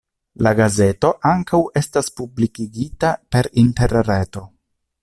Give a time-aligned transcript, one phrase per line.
[0.45, 4.47] La gazeto ankaŭ estas publikigita per interreto.